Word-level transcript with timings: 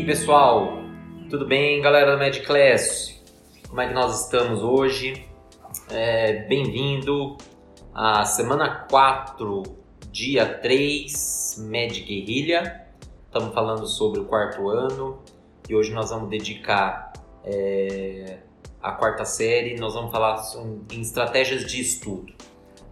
aí, 0.00 0.06
pessoal? 0.06 0.78
Tudo 1.28 1.46
bem, 1.46 1.82
galera 1.82 2.12
da 2.12 2.16
Magic 2.16 2.46
Class? 2.46 3.22
Como 3.68 3.80
é 3.82 3.88
que 3.88 3.92
nós 3.92 4.24
estamos 4.24 4.62
hoje? 4.62 5.26
É, 5.90 6.44
Bem-vindo 6.44 7.36
à 7.94 8.24
semana 8.24 8.86
4, 8.90 9.62
dia 10.10 10.46
3, 10.46 11.66
Magic 11.70 12.02
Guerrilha. 12.02 12.86
Estamos 13.26 13.52
falando 13.52 13.86
sobre 13.86 14.20
o 14.20 14.24
quarto 14.24 14.70
ano 14.70 15.22
e 15.68 15.74
hoje 15.74 15.92
nós 15.92 16.08
vamos 16.08 16.30
dedicar 16.30 17.12
é, 17.44 18.38
a 18.82 18.92
quarta 18.92 19.26
série, 19.26 19.78
nós 19.78 19.92
vamos 19.92 20.10
falar 20.10 20.42
em 20.90 21.00
estratégias 21.02 21.66
de 21.66 21.78
estudo. 21.78 22.32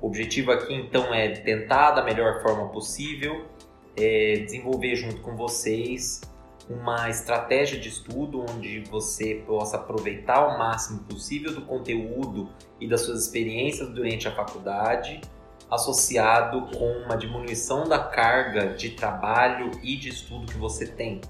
O 0.02 0.08
objetivo 0.08 0.52
aqui 0.52 0.74
então 0.74 1.14
é 1.14 1.30
tentar 1.30 1.92
da 1.92 2.02
melhor 2.02 2.42
forma 2.42 2.68
possível 2.68 3.46
é, 3.96 4.42
desenvolver 4.44 4.94
junto 4.94 5.22
com 5.22 5.34
vocês 5.34 6.20
uma 6.68 7.08
estratégia 7.08 7.78
de 7.78 7.88
estudo 7.88 8.44
onde 8.48 8.80
você 8.90 9.42
possa 9.46 9.76
aproveitar 9.76 10.46
o 10.46 10.58
máximo 10.58 11.00
possível 11.04 11.54
do 11.54 11.62
conteúdo 11.62 12.48
e 12.78 12.86
das 12.86 13.00
suas 13.02 13.24
experiências 13.24 13.88
durante 13.88 14.28
a 14.28 14.34
faculdade, 14.34 15.20
associado 15.70 16.68
com 16.76 16.90
uma 17.04 17.16
diminuição 17.16 17.88
da 17.88 17.98
carga 17.98 18.74
de 18.74 18.90
trabalho 18.90 19.70
e 19.82 19.96
de 19.96 20.10
estudo 20.10 20.46
que 20.46 20.58
você 20.58 20.86
tem. 20.86 21.20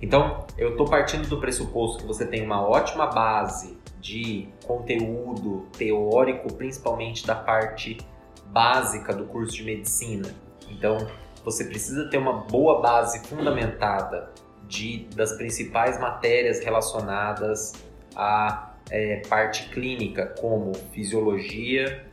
Então, 0.00 0.46
eu 0.58 0.72
estou 0.72 0.86
partindo 0.86 1.26
do 1.28 1.40
pressuposto 1.40 1.98
que 1.98 2.06
você 2.06 2.26
tem 2.26 2.44
uma 2.44 2.60
ótima 2.60 3.06
base 3.06 3.78
de 4.00 4.48
conteúdo 4.66 5.66
teórico, 5.78 6.52
principalmente 6.52 7.26
da 7.26 7.34
parte 7.34 7.96
básica 8.46 9.14
do 9.14 9.24
curso 9.24 9.56
de 9.56 9.64
medicina. 9.64 10.28
Então, 10.68 10.98
você 11.44 11.64
precisa 11.64 12.08
ter 12.08 12.16
uma 12.16 12.32
boa 12.32 12.80
base 12.80 13.26
fundamentada 13.28 14.30
de, 14.66 15.06
das 15.14 15.34
principais 15.34 16.00
matérias 16.00 16.64
relacionadas 16.64 17.74
à 18.16 18.74
é, 18.90 19.22
parte 19.28 19.68
clínica, 19.68 20.34
como 20.40 20.74
fisiologia, 20.92 22.06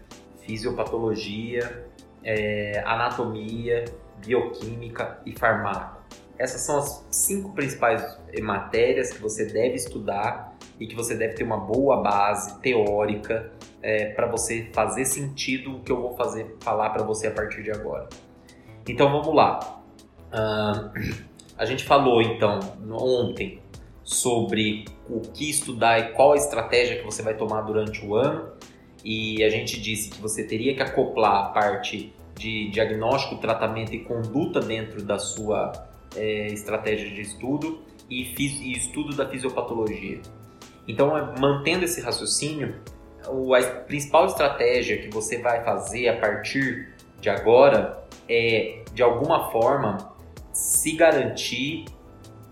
fisiopatologia, 0.46 1.88
é, 2.24 2.84
anatomia, 2.86 3.86
bioquímica 4.18 5.20
e 5.26 5.38
farmaco. 5.38 6.02
Essas 6.38 6.62
são 6.62 6.78
as 6.80 7.06
cinco 7.12 7.54
principais 7.54 8.18
matérias 8.42 9.14
que 9.14 9.22
você 9.22 9.46
deve 9.46 9.76
estudar 9.76 10.56
e 10.80 10.88
que 10.88 10.96
você 10.96 11.16
deve 11.16 11.36
ter 11.36 11.44
uma 11.44 11.58
boa 11.58 12.02
base 12.02 12.60
teórica 12.60 13.52
é, 13.82 14.10
para 14.14 14.28
você 14.28 14.70
fazer 14.74 15.06
sentido 15.06 15.78
o 15.78 15.82
que 15.82 15.92
eu 15.92 16.02
vou 16.02 16.16
fazer 16.16 16.56
falar 16.60 16.90
para 16.90 17.04
você 17.04 17.28
a 17.28 17.32
partir 17.32 17.62
de 17.64 17.72
agora. 17.72 18.10
Então 18.92 19.10
vamos 19.10 19.34
lá. 19.34 19.82
Uh, 20.34 20.92
a 21.58 21.66
gente 21.66 21.86
falou 21.86 22.22
então 22.22 22.60
ontem 22.92 23.62
sobre 24.04 24.84
o 25.10 25.22
que 25.22 25.50
estudar 25.50 25.98
e 26.00 26.12
qual 26.12 26.34
a 26.34 26.36
estratégia 26.36 26.98
que 26.98 27.06
você 27.06 27.24
vai 27.24 27.34
tomar 27.34 27.62
durante 27.62 28.06
o 28.06 28.16
ano. 28.16 28.52
E 29.04 29.42
a 29.46 29.50
gente 29.50 29.80
disse 29.80 30.10
que 30.10 30.22
você 30.22 30.44
teria 30.44 30.76
que 30.76 30.84
acoplar 30.84 31.46
a 31.46 31.50
parte 31.50 32.14
de 32.38 32.70
diagnóstico, 32.70 33.38
tratamento 33.38 33.94
e 33.94 34.00
conduta 34.00 34.60
dentro 34.60 35.02
da 35.02 35.18
sua 35.18 35.72
é, 36.16 36.48
estratégia 36.48 37.10
de 37.10 37.22
estudo 37.22 37.82
e, 38.10 38.24
e, 38.38 38.74
estudo 38.74 39.16
da 39.16 39.28
fisiopatologia. 39.28 40.20
Então, 40.86 41.18
é, 41.18 41.40
mantendo 41.40 41.86
esse 41.86 42.02
raciocínio, 42.02 42.76
a 43.24 43.64
principal 43.86 44.26
estratégia 44.26 44.98
que 44.98 45.10
você 45.10 45.38
vai 45.38 45.64
fazer 45.64 46.10
a 46.10 46.18
partir 46.18 46.94
de 47.22 47.30
agora 47.30 48.04
é, 48.28 48.81
de 48.94 49.02
alguma 49.02 49.52
forma, 49.52 50.16
se 50.52 50.94
garantir 50.94 51.86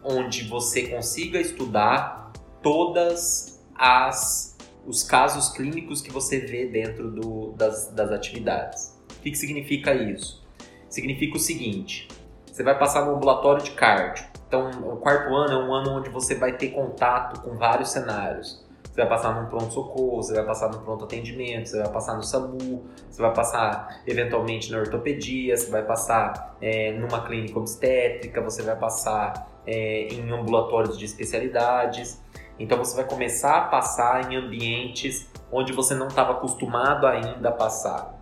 onde 0.03 0.47
você 0.47 0.87
consiga 0.87 1.39
estudar 1.39 2.31
todas 2.61 3.61
as 3.75 4.57
os 4.85 5.03
casos 5.03 5.49
clínicos 5.49 6.01
que 6.01 6.11
você 6.11 6.39
vê 6.39 6.65
dentro 6.65 7.11
do, 7.11 7.51
das, 7.51 7.91
das 7.91 8.11
atividades. 8.11 8.97
O 9.11 9.21
que, 9.21 9.31
que 9.31 9.37
significa 9.37 9.93
isso? 9.93 10.43
Significa 10.89 11.37
o 11.37 11.39
seguinte: 11.39 12.07
você 12.45 12.63
vai 12.63 12.77
passar 12.77 13.05
no 13.05 13.15
ambulatório 13.15 13.63
de 13.63 13.71
cardio. 13.71 14.25
Então, 14.47 14.69
o 14.69 14.97
quarto 14.97 15.33
ano 15.35 15.53
é 15.53 15.57
um 15.63 15.73
ano 15.73 15.99
onde 15.99 16.09
você 16.09 16.33
vai 16.33 16.57
ter 16.57 16.69
contato 16.69 17.41
com 17.41 17.55
vários 17.55 17.91
cenários. 17.91 18.65
Você 18.99 19.05
vai 19.05 19.17
passar 19.17 19.41
num 19.41 19.47
pronto-socorro, 19.47 20.17
você 20.17 20.33
vai 20.33 20.43
passar 20.43 20.67
no 20.67 20.79
pronto-atendimento, 20.81 21.69
você 21.69 21.81
vai 21.81 21.89
passar 21.89 22.17
no 22.17 22.23
SAMU, 22.23 22.85
você 23.09 23.21
vai 23.21 23.33
passar 23.33 24.01
eventualmente 24.05 24.69
na 24.69 24.79
ortopedia, 24.79 25.55
você 25.55 25.71
vai 25.71 25.85
passar 25.85 26.57
é, 26.61 26.91
numa 26.91 27.25
clínica 27.25 27.57
obstétrica, 27.57 28.41
você 28.41 28.61
vai 28.61 28.75
passar 28.75 29.61
é, 29.65 30.09
em 30.09 30.29
ambulatórios 30.29 30.99
de 30.99 31.05
especialidades. 31.05 32.21
Então 32.59 32.77
você 32.77 32.93
vai 32.97 33.05
começar 33.05 33.57
a 33.57 33.61
passar 33.69 34.29
em 34.29 34.35
ambientes 34.35 35.29
onde 35.49 35.71
você 35.71 35.95
não 35.95 36.07
estava 36.07 36.33
acostumado 36.33 37.07
ainda 37.07 37.47
a 37.47 37.53
passar. 37.53 38.21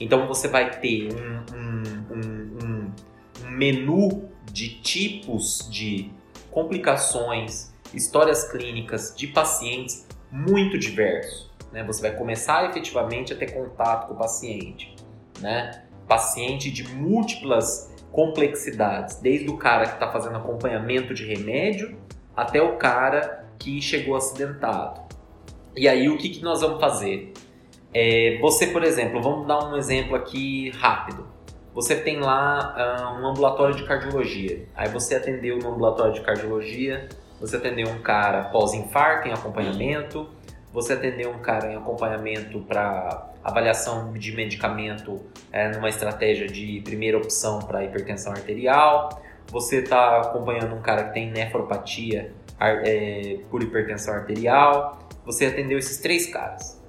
Então 0.00 0.26
você 0.26 0.48
vai 0.48 0.70
ter 0.80 1.12
um, 1.12 1.54
um, 1.54 2.14
um, 2.14 2.92
um 3.44 3.50
menu 3.50 4.30
de 4.50 4.80
tipos 4.80 5.68
de 5.70 6.10
complicações, 6.50 7.74
histórias 7.92 8.50
clínicas 8.50 9.14
de 9.14 9.26
pacientes 9.26 10.13
muito 10.34 10.76
diverso. 10.76 11.48
Né? 11.72 11.84
Você 11.84 12.02
vai 12.02 12.10
começar 12.16 12.68
efetivamente 12.68 13.32
a 13.32 13.36
ter 13.36 13.52
contato 13.52 14.08
com 14.08 14.14
o 14.14 14.16
paciente. 14.16 14.96
Né? 15.40 15.84
Paciente 16.08 16.72
de 16.72 16.82
múltiplas 16.88 17.94
complexidades, 18.10 19.20
desde 19.20 19.48
o 19.48 19.56
cara 19.56 19.86
que 19.86 19.94
está 19.94 20.10
fazendo 20.10 20.36
acompanhamento 20.36 21.14
de 21.14 21.24
remédio 21.24 21.96
até 22.36 22.60
o 22.60 22.76
cara 22.76 23.44
que 23.58 23.80
chegou 23.80 24.16
acidentado. 24.16 25.02
E 25.76 25.88
aí 25.88 26.08
o 26.08 26.18
que, 26.18 26.28
que 26.28 26.42
nós 26.42 26.60
vamos 26.60 26.80
fazer? 26.80 27.32
É, 27.92 28.38
você, 28.40 28.68
por 28.68 28.82
exemplo, 28.82 29.22
vamos 29.22 29.46
dar 29.46 29.64
um 29.68 29.76
exemplo 29.76 30.16
aqui 30.16 30.70
rápido. 30.70 31.26
Você 31.72 31.96
tem 31.96 32.20
lá 32.20 32.74
uh, 32.76 33.20
um 33.20 33.26
ambulatório 33.26 33.74
de 33.74 33.84
cardiologia. 33.84 34.68
Aí 34.76 34.88
você 34.88 35.16
atendeu 35.16 35.58
no 35.58 35.72
ambulatório 35.72 36.12
de 36.12 36.20
cardiologia, 36.20 37.08
você 37.40 37.56
atendeu 37.56 37.88
um 37.88 38.00
cara 38.00 38.44
pós-infarto 38.44 39.28
em 39.28 39.32
acompanhamento, 39.32 40.28
você 40.72 40.94
atendeu 40.94 41.30
um 41.30 41.38
cara 41.38 41.72
em 41.72 41.76
acompanhamento 41.76 42.60
para 42.60 43.30
avaliação 43.42 44.12
de 44.12 44.32
medicamento 44.32 45.20
é, 45.52 45.68
numa 45.68 45.88
estratégia 45.88 46.46
de 46.46 46.80
primeira 46.84 47.16
opção 47.18 47.60
para 47.60 47.84
hipertensão 47.84 48.32
arterial, 48.32 49.22
você 49.46 49.80
está 49.80 50.20
acompanhando 50.20 50.74
um 50.74 50.80
cara 50.80 51.04
que 51.04 51.14
tem 51.14 51.30
nefropatia 51.30 52.32
é, 52.58 53.38
por 53.50 53.62
hipertensão 53.62 54.14
arterial, 54.14 54.98
você 55.24 55.46
atendeu 55.46 55.78
esses 55.78 55.98
três 55.98 56.26
caras. 56.32 56.82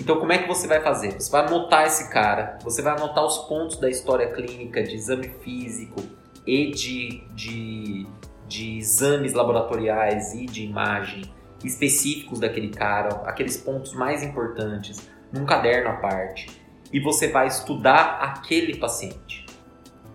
Então, 0.00 0.18
como 0.18 0.30
é 0.30 0.38
que 0.38 0.46
você 0.46 0.66
vai 0.66 0.80
fazer? 0.80 1.12
Você 1.12 1.30
vai 1.30 1.46
anotar 1.46 1.86
esse 1.86 2.10
cara, 2.10 2.58
você 2.62 2.82
vai 2.82 2.92
anotar 2.92 3.24
os 3.24 3.38
pontos 3.38 3.78
da 3.78 3.88
história 3.88 4.30
clínica, 4.30 4.82
de 4.82 4.94
exame 4.94 5.28
físico 5.42 6.00
e 6.46 6.70
de, 6.70 7.22
de 7.34 8.06
de 8.48 8.78
exames 8.78 9.32
laboratoriais 9.32 10.34
e 10.34 10.46
de 10.46 10.64
imagem 10.64 11.24
específicos 11.64 12.38
daquele 12.40 12.68
cara, 12.68 13.22
aqueles 13.24 13.56
pontos 13.56 13.92
mais 13.92 14.22
importantes, 14.22 15.08
num 15.32 15.44
caderno 15.44 15.90
à 15.90 15.94
parte, 15.94 16.46
e 16.92 17.00
você 17.00 17.28
vai 17.28 17.46
estudar 17.46 18.18
aquele 18.20 18.76
paciente. 18.76 19.44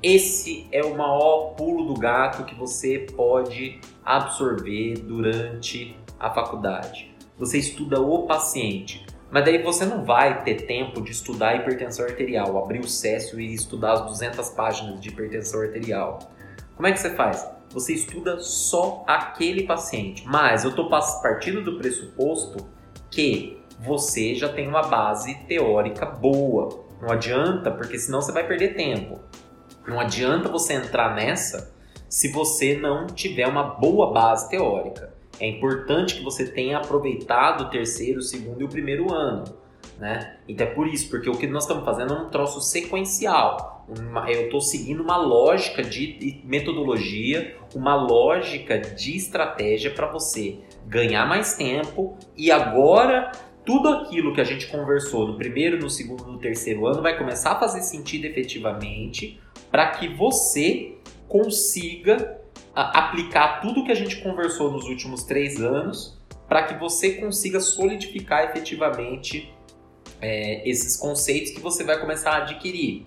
Esse 0.01 0.67
é 0.71 0.83
o 0.83 0.97
maior 0.97 1.53
pulo 1.55 1.93
do 1.93 1.99
gato 1.99 2.43
que 2.45 2.55
você 2.55 3.05
pode 3.15 3.79
absorver 4.03 4.95
durante 4.99 5.95
a 6.19 6.31
faculdade. 6.31 7.13
Você 7.37 7.59
estuda 7.59 8.01
o 8.01 8.25
paciente, 8.25 9.05
mas 9.29 9.45
daí 9.45 9.61
você 9.61 9.85
não 9.85 10.03
vai 10.03 10.43
ter 10.43 10.65
tempo 10.65 11.01
de 11.01 11.11
estudar 11.11 11.55
hipertensão 11.55 12.05
arterial, 12.05 12.57
abrir 12.57 12.79
o 12.79 12.87
Cécio 12.87 13.39
e 13.39 13.53
estudar 13.53 13.93
as 13.93 14.01
200 14.05 14.49
páginas 14.49 14.99
de 14.99 15.09
hipertensão 15.09 15.61
arterial. 15.61 16.19
Como 16.75 16.87
é 16.87 16.91
que 16.91 16.99
você 16.99 17.11
faz? 17.11 17.47
Você 17.73 17.93
estuda 17.93 18.39
só 18.39 19.03
aquele 19.07 19.63
paciente. 19.63 20.23
Mas 20.25 20.63
eu 20.63 20.71
estou 20.71 20.89
partindo 20.89 21.63
do 21.63 21.77
pressuposto 21.77 22.67
que 23.09 23.59
você 23.79 24.35
já 24.35 24.49
tem 24.49 24.67
uma 24.67 24.83
base 24.83 25.35
teórica 25.47 26.05
boa. 26.05 26.85
Não 27.01 27.09
adianta, 27.09 27.71
porque 27.71 27.97
senão 27.97 28.21
você 28.21 28.31
vai 28.31 28.45
perder 28.47 28.75
tempo. 28.75 29.19
Não 29.87 29.99
adianta 29.99 30.49
você 30.49 30.73
entrar 30.73 31.15
nessa 31.15 31.73
se 32.07 32.27
você 32.27 32.77
não 32.77 33.07
tiver 33.07 33.47
uma 33.47 33.63
boa 33.63 34.11
base 34.11 34.49
teórica. 34.49 35.13
É 35.39 35.47
importante 35.47 36.15
que 36.15 36.23
você 36.23 36.45
tenha 36.45 36.77
aproveitado 36.77 37.61
o 37.61 37.69
terceiro, 37.69 38.19
o 38.19 38.23
segundo 38.23 38.61
e 38.61 38.65
o 38.65 38.69
primeiro 38.69 39.11
ano. 39.11 39.45
Né? 40.01 40.37
Então 40.47 40.65
é 40.65 40.69
por 40.71 40.87
isso, 40.87 41.11
porque 41.11 41.29
o 41.29 41.37
que 41.37 41.45
nós 41.45 41.61
estamos 41.61 41.85
fazendo 41.85 42.11
é 42.15 42.17
um 42.17 42.29
troço 42.31 42.59
sequencial. 42.59 43.85
Uma, 43.87 44.31
eu 44.31 44.45
estou 44.45 44.59
seguindo 44.59 45.03
uma 45.03 45.15
lógica 45.15 45.83
de 45.83 46.41
metodologia, 46.43 47.55
uma 47.75 47.93
lógica 47.93 48.79
de 48.79 49.15
estratégia 49.15 49.91
para 49.91 50.07
você 50.07 50.57
ganhar 50.87 51.27
mais 51.27 51.53
tempo 51.53 52.17
e 52.35 52.49
agora 52.51 53.31
tudo 53.63 53.89
aquilo 53.89 54.33
que 54.33 54.41
a 54.41 54.43
gente 54.43 54.65
conversou 54.69 55.27
no 55.27 55.37
primeiro, 55.37 55.77
no 55.77 55.87
segundo, 55.87 56.25
no 56.25 56.39
terceiro 56.39 56.87
ano 56.87 57.03
vai 57.03 57.15
começar 57.15 57.51
a 57.51 57.59
fazer 57.59 57.81
sentido 57.81 58.25
efetivamente 58.25 59.39
para 59.69 59.91
que 59.91 60.07
você 60.07 60.95
consiga 61.27 62.41
aplicar 62.73 63.61
tudo 63.61 63.85
que 63.85 63.91
a 63.91 63.95
gente 63.95 64.15
conversou 64.23 64.71
nos 64.71 64.85
últimos 64.85 65.21
três 65.25 65.61
anos 65.61 66.19
para 66.47 66.63
que 66.63 66.73
você 66.73 67.11
consiga 67.11 67.59
solidificar 67.59 68.45
efetivamente 68.45 69.53
é, 70.21 70.67
esses 70.69 70.95
conceitos 70.95 71.51
que 71.51 71.59
você 71.59 71.83
vai 71.83 71.99
começar 71.99 72.31
a 72.31 72.37
adquirir. 72.37 73.03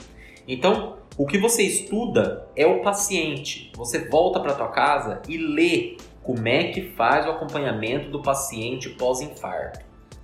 Então, 0.47 0.99
o 1.17 1.27
que 1.27 1.39
você 1.39 1.63
estuda 1.63 2.49
é 2.57 2.67
o 2.67 2.83
paciente. 2.83 3.71
Você 3.77 4.09
volta 4.09 4.41
para 4.41 4.55
tua 4.55 4.69
casa 4.69 5.23
e 5.29 5.39
lê 5.39 5.97
como 6.23 6.47
é 6.49 6.65
que 6.65 6.83
faz 6.93 7.27
o 7.27 7.31
acompanhamento 7.31 8.11
do 8.11 8.21
paciente 8.21 8.91
pós-infarto. 8.91 9.81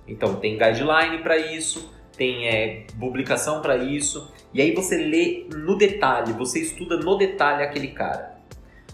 Então, 0.07 0.35
tem 0.35 0.57
guideline 0.57 1.19
para 1.23 1.37
isso, 1.37 1.91
tem 2.17 2.47
é, 2.47 2.85
publicação 2.99 3.61
para 3.61 3.77
isso, 3.77 4.31
e 4.53 4.61
aí 4.61 4.75
você 4.75 4.97
lê 4.97 5.47
no 5.55 5.77
detalhe, 5.77 6.33
você 6.33 6.59
estuda 6.59 6.97
no 6.97 7.17
detalhe 7.17 7.63
aquele 7.63 7.89
cara. 7.89 8.37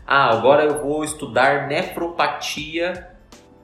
Ah, 0.06 0.30
agora 0.30 0.64
eu 0.64 0.82
vou 0.82 1.04
estudar 1.04 1.68
nefropatia 1.68 3.08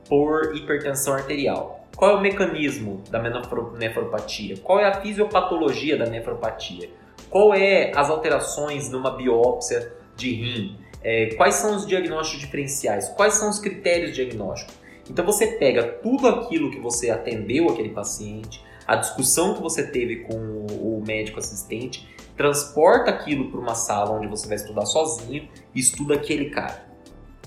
por 0.09 0.55
hipertensão 0.55 1.13
arterial. 1.13 1.82
Qual 1.95 2.11
é 2.11 2.15
o 2.15 2.21
mecanismo 2.21 3.03
da 3.09 3.21
nefropatia? 3.21 4.57
Qual 4.57 4.79
é 4.79 4.85
a 4.85 5.01
fisiopatologia 5.01 5.97
da 5.97 6.05
nefropatia? 6.05 6.89
Qual 7.29 7.53
é 7.53 7.91
as 7.95 8.09
alterações 8.09 8.89
numa 8.89 9.11
biópsia 9.11 9.93
de 10.15 10.33
rim? 10.33 10.77
É, 11.03 11.35
quais 11.35 11.55
são 11.55 11.75
os 11.75 11.85
diagnósticos 11.85 12.39
diferenciais? 12.39 13.09
Quais 13.09 13.35
são 13.35 13.49
os 13.49 13.59
critérios 13.59 14.15
diagnósticos? 14.15 14.75
Então 15.09 15.25
você 15.25 15.47
pega 15.47 15.83
tudo 15.83 16.27
aquilo 16.27 16.71
que 16.71 16.79
você 16.79 17.09
atendeu 17.09 17.69
aquele 17.69 17.89
paciente, 17.89 18.63
a 18.87 18.95
discussão 18.95 19.53
que 19.53 19.61
você 19.61 19.85
teve 19.85 20.17
com 20.17 20.35
o 20.35 21.03
médico 21.05 21.39
assistente, 21.39 22.07
transporta 22.37 23.11
aquilo 23.11 23.51
para 23.51 23.59
uma 23.59 23.75
sala 23.75 24.11
onde 24.11 24.27
você 24.27 24.47
vai 24.47 24.55
estudar 24.55 24.85
sozinho 24.85 25.47
e 25.75 25.79
estuda 25.79 26.15
aquele 26.15 26.49
cara. 26.49 26.87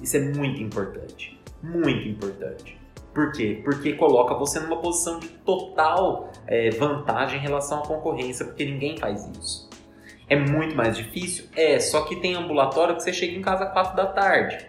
Isso 0.03 0.17
é 0.17 0.21
muito 0.21 0.63
importante. 0.63 1.39
Muito 1.63 2.07
importante. 2.07 2.76
Por 3.17 3.33
quê? 3.33 3.63
Porque 3.65 3.95
coloca 3.95 4.35
você 4.35 4.61
numa 4.61 4.77
posição 4.77 5.19
de 5.19 5.29
total 5.29 6.31
é, 6.47 6.69
vantagem 6.69 7.39
em 7.39 7.43
relação 7.43 7.83
à 7.83 7.87
concorrência, 7.87 8.45
porque 8.45 8.67
ninguém 8.67 8.99
faz 8.99 9.27
isso. 9.41 9.71
É 10.29 10.37
muito 10.37 10.77
mais 10.77 10.95
difícil? 10.99 11.47
É, 11.57 11.81
só 11.81 12.03
que 12.03 12.17
tem 12.17 12.35
ambulatório 12.35 12.95
que 12.95 13.03
você 13.03 13.15
chega 13.15 13.35
em 13.35 13.41
casa 13.41 13.65
às 13.65 13.73
4 13.73 13.97
da 13.97 14.05
tarde. 14.05 14.67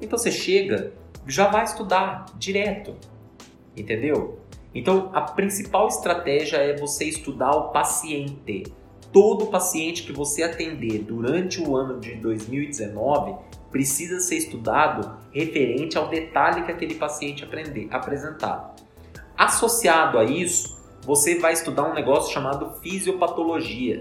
Então 0.00 0.18
você 0.18 0.30
chega, 0.30 0.94
já 1.26 1.48
vai 1.48 1.64
estudar 1.64 2.24
direto. 2.38 2.96
Entendeu? 3.76 4.40
Então, 4.74 5.10
a 5.12 5.20
principal 5.20 5.86
estratégia 5.86 6.56
é 6.56 6.74
você 6.74 7.04
estudar 7.04 7.50
o 7.50 7.68
paciente. 7.68 8.62
Todo 9.12 9.48
paciente 9.48 10.04
que 10.04 10.12
você 10.12 10.42
atender 10.42 11.00
durante 11.00 11.60
o 11.60 11.76
ano 11.76 12.00
de 12.00 12.14
2019 12.14 13.34
precisa 13.74 14.20
ser 14.20 14.36
estudado 14.36 15.18
referente 15.32 15.98
ao 15.98 16.06
detalhe 16.06 16.62
que 16.62 16.70
aquele 16.70 16.94
paciente 16.94 17.42
aprender, 17.42 17.88
apresentar. 17.90 18.72
Associado 19.36 20.16
a 20.16 20.22
isso, 20.22 20.80
você 21.02 21.40
vai 21.40 21.54
estudar 21.54 21.82
um 21.90 21.92
negócio 21.92 22.32
chamado 22.32 22.80
fisiopatologia. 22.80 24.00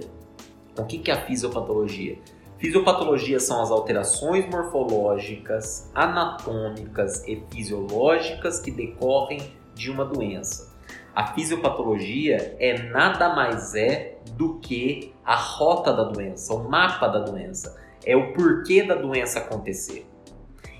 O 0.77 0.85
que 0.85 1.09
é 1.09 1.15
a 1.15 1.25
fisiopatologia? 1.25 2.19
Fisiopatologia 2.59 3.39
são 3.39 3.63
as 3.63 3.71
alterações 3.71 4.47
morfológicas, 4.47 5.89
anatômicas 5.95 7.27
e 7.27 7.43
fisiológicas 7.51 8.59
que 8.59 8.69
decorrem 8.69 9.41
de 9.73 9.89
uma 9.89 10.05
doença. 10.05 10.71
A 11.15 11.33
fisiopatologia 11.33 12.55
é 12.59 12.89
nada 12.89 13.35
mais 13.35 13.73
é 13.73 14.19
do 14.33 14.59
que 14.59 15.15
a 15.25 15.35
rota 15.35 15.91
da 15.91 16.03
doença, 16.03 16.53
o 16.53 16.69
mapa 16.69 17.07
da 17.07 17.19
doença, 17.19 17.81
é 18.05 18.15
o 18.15 18.33
porquê 18.33 18.83
da 18.83 18.95
doença 18.95 19.39
acontecer. 19.39 20.05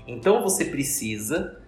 Então 0.06 0.42
você 0.42 0.66
precisa 0.66 1.60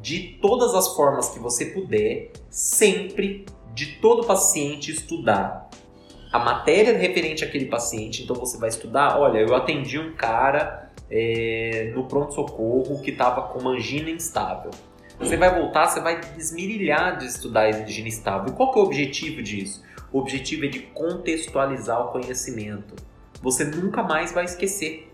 de 0.00 0.38
todas 0.40 0.74
as 0.74 0.94
formas 0.94 1.30
que 1.30 1.38
você 1.38 1.66
puder, 1.66 2.30
sempre 2.48 3.44
de 3.74 3.98
todo 4.00 4.26
paciente 4.26 4.92
estudar 4.92 5.68
a 6.32 6.38
matéria 6.38 6.96
referente 6.96 7.44
àquele 7.44 7.66
paciente. 7.66 8.22
Então 8.22 8.36
você 8.36 8.58
vai 8.58 8.68
estudar, 8.68 9.18
olha, 9.18 9.38
eu 9.38 9.54
atendi 9.54 9.98
um 9.98 10.14
cara 10.14 10.92
é, 11.10 11.92
no 11.94 12.04
pronto-socorro 12.04 13.00
que 13.00 13.10
estava 13.10 13.42
com 13.42 13.68
angina 13.68 14.10
instável. 14.10 14.70
Você 15.18 15.36
vai 15.36 15.58
voltar, 15.58 15.86
você 15.86 16.00
vai 16.00 16.20
desmirilhar 16.20 17.16
de 17.16 17.26
estudar 17.26 17.62
a 17.62 17.70
higiene 17.70 18.10
estável. 18.10 18.52
E 18.52 18.56
qual 18.56 18.70
que 18.70 18.78
é 18.78 18.82
o 18.82 18.84
objetivo 18.84 19.42
disso? 19.42 19.82
O 20.12 20.18
objetivo 20.18 20.66
é 20.66 20.68
de 20.68 20.80
contextualizar 20.80 22.06
o 22.06 22.12
conhecimento. 22.12 22.94
Você 23.46 23.62
nunca 23.62 24.02
mais 24.02 24.32
vai 24.32 24.44
esquecer. 24.44 25.08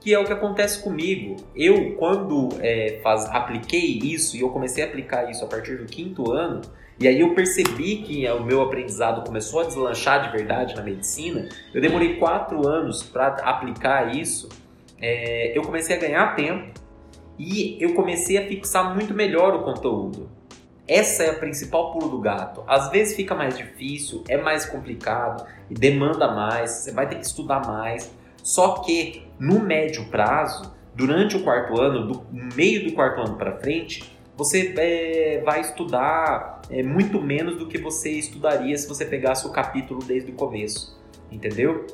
Que 0.00 0.14
é 0.14 0.18
o 0.20 0.24
que 0.24 0.32
acontece 0.32 0.80
comigo. 0.80 1.34
Eu, 1.56 1.96
quando 1.96 2.50
é, 2.60 3.00
faz, 3.02 3.24
apliquei 3.30 3.98
isso, 3.98 4.36
e 4.36 4.42
eu 4.42 4.50
comecei 4.50 4.84
a 4.84 4.86
aplicar 4.86 5.28
isso 5.28 5.44
a 5.44 5.48
partir 5.48 5.78
do 5.78 5.84
quinto 5.84 6.30
ano, 6.30 6.60
e 7.00 7.08
aí 7.08 7.18
eu 7.18 7.34
percebi 7.34 7.96
que 7.96 8.28
o 8.30 8.44
meu 8.44 8.62
aprendizado 8.62 9.26
começou 9.26 9.62
a 9.62 9.64
deslanchar 9.64 10.22
de 10.22 10.36
verdade 10.36 10.76
na 10.76 10.82
medicina. 10.82 11.48
Eu 11.74 11.80
demorei 11.80 12.14
quatro 12.14 12.64
anos 12.64 13.02
para 13.02 13.26
aplicar 13.42 14.14
isso. 14.14 14.48
É, 15.00 15.58
eu 15.58 15.62
comecei 15.62 15.96
a 15.96 15.98
ganhar 15.98 16.36
tempo 16.36 16.80
e 17.36 17.76
eu 17.82 17.92
comecei 17.94 18.38
a 18.38 18.46
fixar 18.46 18.94
muito 18.94 19.12
melhor 19.12 19.52
o 19.52 19.64
conteúdo. 19.64 20.30
Essa 20.86 21.24
é 21.24 21.30
a 21.30 21.38
principal 21.38 21.92
pulo 21.92 22.08
do 22.08 22.18
gato. 22.18 22.62
Às 22.66 22.90
vezes 22.90 23.16
fica 23.16 23.34
mais 23.34 23.56
difícil, 23.56 24.22
é 24.28 24.36
mais 24.36 24.66
complicado 24.66 25.46
e 25.70 25.74
demanda 25.74 26.30
mais, 26.30 26.70
você 26.70 26.92
vai 26.92 27.08
ter 27.08 27.16
que 27.16 27.26
estudar 27.26 27.66
mais. 27.66 28.14
Só 28.42 28.80
que 28.80 29.26
no 29.38 29.60
médio 29.60 30.04
prazo, 30.06 30.74
durante 30.94 31.36
o 31.36 31.42
quarto 31.42 31.80
ano, 31.80 32.06
do 32.06 32.26
meio 32.30 32.84
do 32.84 32.92
quarto 32.92 33.20
ano 33.20 33.36
para 33.36 33.56
frente, 33.56 34.14
você 34.36 34.74
é, 34.76 35.42
vai 35.44 35.60
estudar 35.60 36.60
é, 36.68 36.82
muito 36.82 37.20
menos 37.20 37.56
do 37.56 37.66
que 37.66 37.78
você 37.78 38.10
estudaria 38.10 38.76
se 38.76 38.86
você 38.86 39.06
pegasse 39.06 39.46
o 39.46 39.52
capítulo 39.52 40.02
desde 40.04 40.32
o 40.32 40.34
começo, 40.34 40.98
entendeu? 41.30 41.86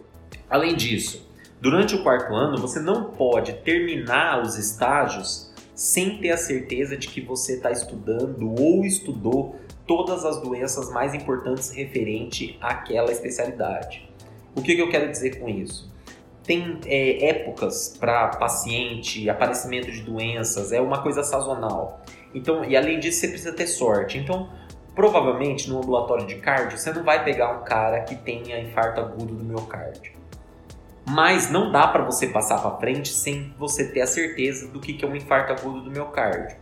Além 0.49 0.75
disso, 0.75 1.31
Durante 1.61 1.95
o 1.95 2.03
quarto 2.03 2.35
ano, 2.35 2.57
você 2.57 2.81
não 2.81 3.05
pode 3.05 3.53
terminar 3.53 4.41
os 4.41 4.57
estágios 4.57 5.50
sem 5.81 6.19
ter 6.19 6.31
a 6.31 6.37
certeza 6.37 6.95
de 6.95 7.09
que 7.09 7.23
você 7.23 7.55
está 7.55 7.71
estudando 7.71 8.55
ou 8.61 8.85
estudou 8.85 9.57
todas 9.87 10.27
as 10.27 10.39
doenças 10.43 10.93
mais 10.93 11.15
importantes 11.15 11.71
referente 11.71 12.59
àquela 12.61 13.11
especialidade. 13.11 14.07
O 14.55 14.61
que, 14.61 14.75
que 14.75 14.83
eu 14.83 14.91
quero 14.91 15.11
dizer 15.11 15.41
com 15.41 15.49
isso? 15.49 15.91
Tem 16.45 16.79
é, 16.85 17.31
épocas 17.31 17.97
para 17.99 18.29
paciente, 18.29 19.31
aparecimento 19.31 19.91
de 19.91 20.03
doenças, 20.03 20.71
é 20.71 20.83
uma 20.83 21.03
coisa 21.03 21.23
sazonal. 21.25 22.03
Então, 22.35 22.63
e 22.63 22.77
além 22.77 23.01
disso, 23.01 23.21
você 23.21 23.29
precisa 23.29 23.53
ter 23.55 23.67
sorte. 23.67 24.19
Então, 24.19 24.51
provavelmente 24.95 25.71
no 25.71 25.79
ambulatório 25.79 26.27
de 26.27 26.35
cardio, 26.37 26.77
você 26.77 26.93
não 26.93 27.03
vai 27.03 27.25
pegar 27.25 27.59
um 27.59 27.65
cara 27.65 28.01
que 28.03 28.17
tenha 28.17 28.61
infarto 28.61 29.01
agudo 29.01 29.35
do 29.35 29.43
miocárdio 29.43 30.20
mas 31.07 31.51
não 31.51 31.73
dá 31.73 31.89
para 31.89 32.05
você 32.05 32.27
passar 32.27 32.59
para 32.59 32.77
frente 32.79 33.09
sem 33.09 33.55
você 33.59 33.89
ter 33.89 34.03
a 34.03 34.07
certeza 34.07 34.69
do 34.69 34.81
que 34.81 35.05
é 35.05 35.09
um 35.09 35.17
infarto 35.17 35.53
agudo 35.53 35.83
do 35.83 35.91
miocárdio. 35.91 36.57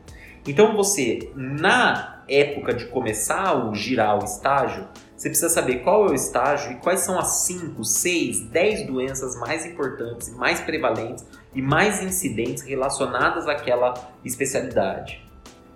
Então 0.46 0.74
você, 0.74 1.30
na 1.34 2.22
época 2.28 2.72
de 2.72 2.86
começar 2.86 3.54
o 3.54 3.74
girar 3.74 4.18
o 4.18 4.24
estágio, 4.24 4.88
você 5.16 5.28
precisa 5.28 5.48
saber 5.48 5.82
qual 5.82 6.06
é 6.06 6.10
o 6.10 6.14
estágio 6.14 6.72
e 6.72 6.76
quais 6.76 7.00
são 7.00 7.18
as 7.18 7.44
5, 7.46 7.82
6, 7.82 8.40
10 8.42 8.86
doenças 8.86 9.38
mais 9.38 9.66
importantes, 9.66 10.30
mais 10.34 10.60
prevalentes 10.60 11.26
e 11.54 11.60
mais 11.60 12.02
incidentes 12.02 12.62
relacionadas 12.62 13.48
àquela 13.48 13.94
especialidade. 14.24 15.26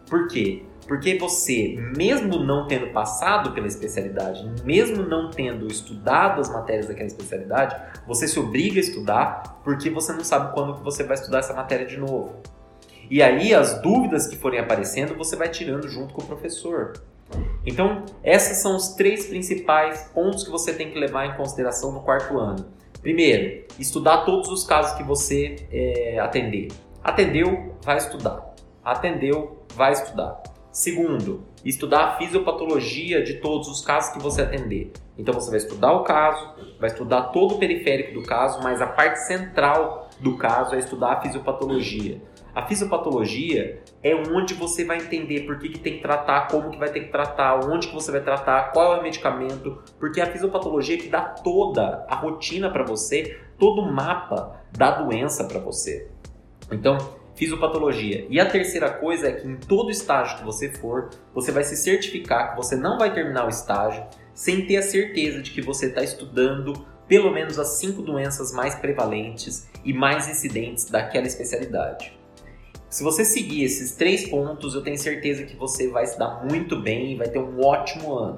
Por 0.08 0.28
quê? 0.28 0.62
Porque 0.86 1.16
você, 1.16 1.78
mesmo 1.96 2.38
não 2.38 2.66
tendo 2.66 2.88
passado 2.88 3.52
pela 3.52 3.66
especialidade, 3.66 4.50
mesmo 4.64 5.02
não 5.02 5.30
tendo 5.30 5.66
estudado 5.66 6.40
as 6.40 6.50
matérias 6.50 6.86
daquela 6.86 7.06
especialidade, 7.06 7.76
você 8.06 8.26
se 8.26 8.38
obriga 8.38 8.78
a 8.78 8.82
estudar 8.82 9.60
porque 9.62 9.88
você 9.88 10.12
não 10.12 10.24
sabe 10.24 10.52
quando 10.52 10.74
que 10.74 10.82
você 10.82 11.04
vai 11.04 11.14
estudar 11.14 11.38
essa 11.38 11.54
matéria 11.54 11.86
de 11.86 11.96
novo. 11.96 12.34
E 13.10 13.22
aí 13.22 13.54
as 13.54 13.80
dúvidas 13.80 14.26
que 14.26 14.36
forem 14.36 14.58
aparecendo, 14.58 15.14
você 15.14 15.36
vai 15.36 15.48
tirando 15.48 15.88
junto 15.88 16.14
com 16.14 16.22
o 16.22 16.26
professor. 16.26 16.94
Então, 17.64 18.04
esses 18.22 18.58
são 18.58 18.76
os 18.76 18.88
três 18.88 19.26
principais 19.26 20.10
pontos 20.12 20.44
que 20.44 20.50
você 20.50 20.72
tem 20.72 20.90
que 20.90 20.98
levar 20.98 21.26
em 21.26 21.36
consideração 21.36 21.92
no 21.92 22.00
quarto 22.00 22.38
ano. 22.38 22.66
Primeiro, 23.00 23.64
estudar 23.78 24.24
todos 24.24 24.48
os 24.48 24.64
casos 24.64 24.96
que 24.96 25.02
você 25.02 25.56
é, 25.70 26.18
atender. 26.18 26.68
Atendeu, 27.02 27.74
vai 27.82 27.96
estudar. 27.96 28.54
Atendeu, 28.84 29.64
vai 29.74 29.92
estudar. 29.92 30.42
Segundo, 30.72 31.44
estudar 31.62 32.04
a 32.04 32.16
fisiopatologia 32.16 33.22
de 33.22 33.34
todos 33.34 33.68
os 33.68 33.84
casos 33.84 34.14
que 34.14 34.22
você 34.22 34.40
atender. 34.40 34.90
Então 35.18 35.34
você 35.34 35.50
vai 35.50 35.58
estudar 35.58 35.92
o 35.92 36.02
caso, 36.02 36.54
vai 36.80 36.88
estudar 36.88 37.24
todo 37.24 37.56
o 37.56 37.58
periférico 37.58 38.14
do 38.14 38.22
caso, 38.22 38.58
mas 38.62 38.80
a 38.80 38.86
parte 38.86 39.18
central 39.26 40.08
do 40.18 40.38
caso 40.38 40.74
é 40.74 40.78
estudar 40.78 41.12
a 41.12 41.20
fisiopatologia. 41.20 42.22
A 42.54 42.66
fisiopatologia 42.66 43.82
é 44.02 44.14
onde 44.14 44.54
você 44.54 44.82
vai 44.82 44.96
entender 44.96 45.42
por 45.44 45.58
que, 45.58 45.68
que 45.68 45.78
tem 45.78 45.96
que 45.96 46.02
tratar, 46.02 46.48
como 46.48 46.70
que 46.70 46.78
vai 46.78 46.90
ter 46.90 47.00
que 47.00 47.12
tratar, 47.12 47.66
onde 47.66 47.88
que 47.88 47.94
você 47.94 48.10
vai 48.10 48.22
tratar, 48.22 48.72
qual 48.72 48.94
é 48.94 49.00
o 49.00 49.02
medicamento, 49.02 49.82
porque 50.00 50.22
a 50.22 50.26
fisiopatologia 50.32 50.96
é 50.96 50.98
que 50.98 51.08
dá 51.08 51.20
toda 51.20 52.06
a 52.08 52.14
rotina 52.14 52.70
para 52.70 52.82
você, 52.82 53.38
todo 53.58 53.82
o 53.82 53.92
mapa 53.92 54.58
da 54.72 54.90
doença 54.90 55.44
para 55.44 55.60
você. 55.60 56.08
Então, 56.70 56.96
fisiopatologia. 57.34 58.26
E 58.28 58.38
a 58.38 58.46
terceira 58.46 58.90
coisa 58.90 59.28
é 59.28 59.32
que 59.32 59.46
em 59.46 59.56
todo 59.56 59.90
estágio 59.90 60.38
que 60.38 60.44
você 60.44 60.70
for, 60.70 61.10
você 61.34 61.50
vai 61.50 61.64
se 61.64 61.76
certificar 61.76 62.50
que 62.50 62.56
você 62.56 62.76
não 62.76 62.98
vai 62.98 63.12
terminar 63.12 63.46
o 63.46 63.48
estágio 63.48 64.04
sem 64.34 64.66
ter 64.66 64.76
a 64.76 64.82
certeza 64.82 65.42
de 65.42 65.50
que 65.50 65.60
você 65.60 65.86
está 65.86 66.02
estudando 66.02 66.86
pelo 67.06 67.30
menos 67.30 67.58
as 67.58 67.78
cinco 67.78 68.00
doenças 68.02 68.52
mais 68.52 68.74
prevalentes 68.74 69.68
e 69.84 69.92
mais 69.92 70.28
incidentes 70.28 70.86
daquela 70.86 71.26
especialidade. 71.26 72.18
Se 72.88 73.02
você 73.02 73.24
seguir 73.24 73.64
esses 73.64 73.94
três 73.94 74.28
pontos, 74.28 74.74
eu 74.74 74.82
tenho 74.82 74.98
certeza 74.98 75.44
que 75.44 75.56
você 75.56 75.88
vai 75.88 76.06
se 76.06 76.18
dar 76.18 76.44
muito 76.44 76.76
bem 76.80 77.12
e 77.12 77.16
vai 77.16 77.28
ter 77.28 77.38
um 77.38 77.60
ótimo 77.64 78.14
ano. 78.14 78.36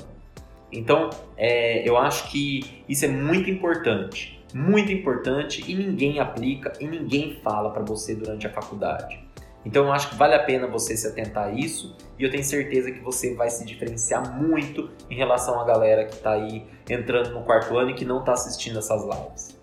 Então, 0.72 1.10
é, 1.36 1.88
eu 1.88 1.96
acho 1.96 2.30
que 2.30 2.82
isso 2.88 3.04
é 3.04 3.08
muito 3.08 3.48
importante, 3.50 4.33
muito 4.54 4.92
importante 4.92 5.68
e 5.68 5.74
ninguém 5.74 6.20
aplica 6.20 6.72
e 6.78 6.86
ninguém 6.86 7.40
fala 7.42 7.70
para 7.70 7.82
você 7.82 8.14
durante 8.14 8.46
a 8.46 8.50
faculdade. 8.50 9.18
Então, 9.66 9.86
eu 9.86 9.92
acho 9.92 10.10
que 10.10 10.14
vale 10.14 10.34
a 10.34 10.42
pena 10.44 10.68
você 10.68 10.96
se 10.96 11.08
atentar 11.08 11.48
a 11.48 11.52
isso 11.52 11.96
e 12.16 12.22
eu 12.22 12.30
tenho 12.30 12.44
certeza 12.44 12.92
que 12.92 13.00
você 13.00 13.34
vai 13.34 13.50
se 13.50 13.64
diferenciar 13.64 14.40
muito 14.40 14.90
em 15.10 15.16
relação 15.16 15.58
à 15.58 15.64
galera 15.64 16.04
que 16.04 16.14
está 16.14 16.32
aí 16.32 16.64
entrando 16.88 17.30
no 17.30 17.42
quarto 17.42 17.76
ano 17.76 17.90
e 17.90 17.94
que 17.94 18.04
não 18.04 18.20
está 18.20 18.32
assistindo 18.32 18.78
essas 18.78 19.02
lives. 19.02 19.58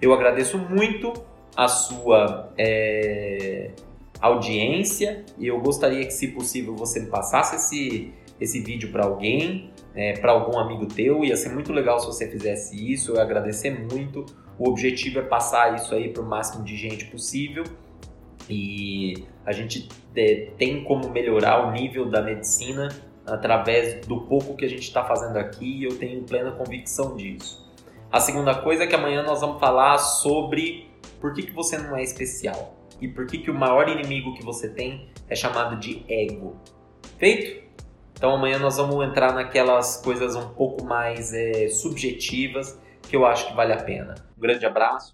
Eu 0.00 0.14
agradeço 0.14 0.56
muito 0.56 1.12
a 1.54 1.68
sua 1.68 2.50
é, 2.56 3.72
audiência 4.20 5.24
e 5.36 5.48
eu 5.48 5.60
gostaria 5.60 6.06
que, 6.06 6.12
se 6.12 6.28
possível, 6.28 6.74
você 6.74 7.00
me 7.00 7.08
passasse 7.08 7.56
esse, 7.56 8.14
esse 8.40 8.60
vídeo 8.60 8.90
para 8.90 9.04
alguém, 9.04 9.71
é, 9.94 10.14
para 10.14 10.32
algum 10.32 10.58
amigo 10.58 10.86
teu. 10.86 11.24
Ia 11.24 11.36
ser 11.36 11.50
muito 11.50 11.72
legal 11.72 11.98
se 12.00 12.06
você 12.06 12.30
fizesse 12.30 12.92
isso. 12.92 13.12
Eu 13.12 13.16
ia 13.16 13.22
agradecer 13.22 13.70
muito. 13.70 14.24
O 14.58 14.68
objetivo 14.68 15.18
é 15.18 15.22
passar 15.22 15.74
isso 15.74 15.94
aí 15.94 16.08
para 16.08 16.22
o 16.22 16.26
máximo 16.26 16.64
de 16.64 16.76
gente 16.76 17.06
possível. 17.06 17.64
E 18.48 19.24
a 19.46 19.52
gente 19.52 19.88
é, 20.16 20.50
tem 20.58 20.84
como 20.84 21.08
melhorar 21.10 21.66
o 21.66 21.72
nível 21.72 22.08
da 22.08 22.22
medicina 22.22 22.88
através 23.26 24.04
do 24.06 24.22
pouco 24.22 24.56
que 24.56 24.64
a 24.64 24.68
gente 24.68 24.82
está 24.82 25.04
fazendo 25.04 25.36
aqui 25.36 25.78
e 25.78 25.84
eu 25.84 25.96
tenho 25.96 26.22
plena 26.22 26.50
convicção 26.52 27.16
disso. 27.16 27.62
A 28.10 28.20
segunda 28.20 28.54
coisa 28.54 28.84
é 28.84 28.86
que 28.86 28.94
amanhã 28.94 29.22
nós 29.22 29.40
vamos 29.40 29.60
falar 29.60 29.96
sobre 29.98 30.90
por 31.20 31.32
que, 31.32 31.42
que 31.42 31.52
você 31.52 31.78
não 31.78 31.96
é 31.96 32.02
especial 32.02 32.74
e 33.00 33.08
por 33.08 33.26
que, 33.26 33.38
que 33.38 33.50
o 33.50 33.54
maior 33.54 33.88
inimigo 33.88 34.34
que 34.34 34.44
você 34.44 34.68
tem 34.68 35.08
é 35.28 35.34
chamado 35.34 35.78
de 35.78 36.04
ego. 36.08 36.56
Feito? 37.18 37.61
Então 38.22 38.36
amanhã 38.36 38.56
nós 38.56 38.76
vamos 38.76 39.04
entrar 39.04 39.32
naquelas 39.32 39.96
coisas 39.96 40.36
um 40.36 40.50
pouco 40.50 40.84
mais 40.84 41.34
é, 41.34 41.66
subjetivas 41.66 42.80
que 43.02 43.16
eu 43.16 43.26
acho 43.26 43.48
que 43.48 43.52
vale 43.52 43.72
a 43.72 43.82
pena. 43.82 44.14
Um 44.38 44.40
grande 44.40 44.64
abraço 44.64 45.12